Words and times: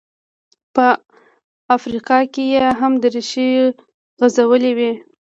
په 0.75 0.85
افریقا 1.75 2.19
کې 2.33 2.43
یې 2.53 2.61
هم 2.79 2.93
ریښې 3.13 3.49
غځولې 4.19 4.71
وې. 4.77 4.91